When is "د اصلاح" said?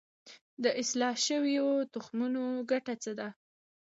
0.63-1.15